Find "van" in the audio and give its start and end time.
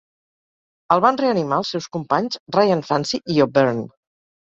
1.05-1.19